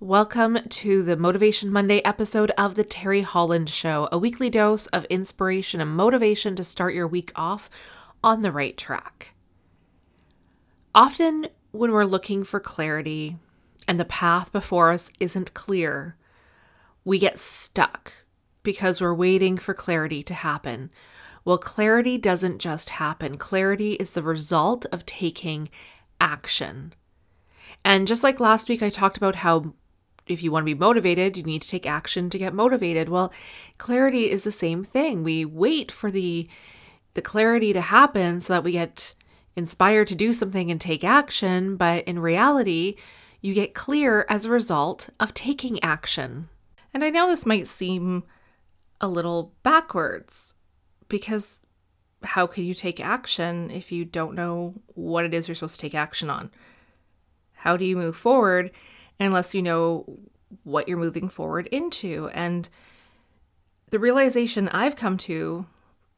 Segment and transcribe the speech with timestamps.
[0.00, 5.04] Welcome to the Motivation Monday episode of The Teri Holland Show, a weekly dose of
[5.06, 7.68] inspiration and motivation to start your week off
[8.22, 9.34] on the right track.
[10.94, 13.38] Often, when we're looking for clarity
[13.88, 16.16] and the path before us isn't clear,
[17.04, 18.12] we get stuck
[18.62, 20.92] because we're waiting for clarity to happen.
[21.44, 25.68] Well, clarity doesn't just happen, clarity is the result of taking
[26.20, 26.94] action.
[27.84, 29.74] And just like last week, I talked about how
[30.28, 33.08] if you want to be motivated, you need to take action to get motivated.
[33.08, 33.32] Well,
[33.78, 35.24] clarity is the same thing.
[35.24, 36.48] We wait for the
[37.14, 39.14] the clarity to happen so that we get
[39.56, 42.94] inspired to do something and take action, but in reality,
[43.40, 46.48] you get clear as a result of taking action.
[46.94, 48.22] And I know this might seem
[49.00, 50.54] a little backwards
[51.08, 51.60] because
[52.22, 55.82] how can you take action if you don't know what it is you're supposed to
[55.82, 56.50] take action on?
[57.54, 58.70] How do you move forward
[59.20, 60.18] unless you know
[60.64, 62.28] what you're moving forward into.
[62.32, 62.68] And
[63.90, 65.66] the realization I've come to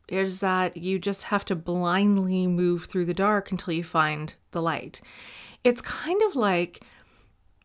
[0.09, 4.61] is that you just have to blindly move through the dark until you find the
[4.61, 5.01] light.
[5.63, 6.85] It's kind of like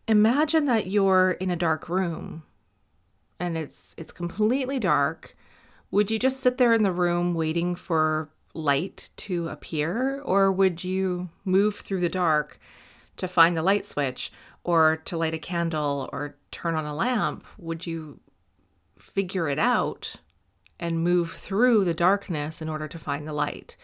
[0.08, 2.44] imagine that you're in a dark room
[3.40, 5.36] and it's it's completely dark.
[5.92, 10.84] Would you just sit there in the room waiting for light to appear or would
[10.84, 12.60] you move through the dark
[13.18, 14.32] to find the light switch
[14.66, 18.20] or to light a candle or turn on a lamp, would you
[18.98, 20.16] figure it out
[20.80, 23.78] and move through the darkness in order to find the light?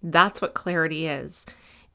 [0.00, 1.44] That's what clarity is.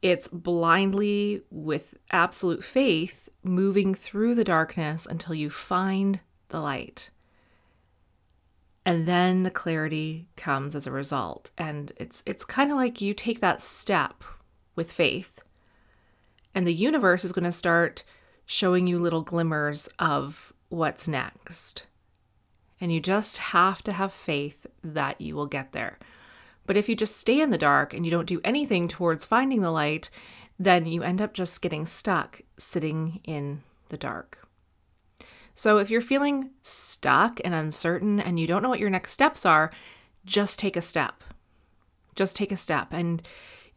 [0.02, 7.09] It's blindly, with absolute faith, moving through the darkness until you find the light.
[8.86, 11.52] And then the clarity comes as a result.
[11.58, 14.23] And it's it's kind of like you take that step
[14.75, 15.41] with faith
[16.53, 18.03] and the universe is going to start
[18.45, 21.86] showing you little glimmers of what's next.
[22.81, 26.00] And you just have to have faith that you will get there.
[26.65, 29.61] But if you just stay in the dark and you don't do anything towards finding
[29.61, 30.10] the light,
[30.58, 34.48] then you end up just getting stuck sitting in the dark.
[35.55, 39.45] So if you're feeling stuck and uncertain and you don't know what your next steps
[39.45, 39.71] are,
[40.26, 41.23] just take a step.
[42.16, 42.93] Just take a step.
[42.93, 43.21] And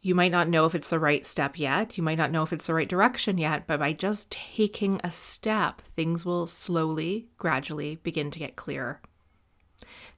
[0.03, 1.97] you might not know if it's the right step yet.
[1.97, 5.09] You might not know if it's the right direction yet, but by just taking a
[5.09, 9.01] step, things will slowly, gradually begin to get clearer.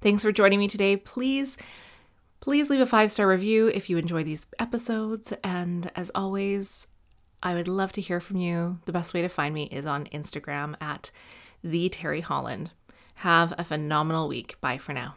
[0.02, 0.98] Thanks for joining me today.
[0.98, 1.60] Please,
[2.40, 5.34] please leave a five star review if you enjoy these episodes.
[5.44, 6.88] And as always,
[7.44, 8.80] I would love to hear from you.
[8.86, 11.12] The best way to find me is on Instagram at
[11.64, 12.72] the Teri Holland.
[13.20, 14.60] Have a phenomenal week.
[14.62, 15.16] Bye for now.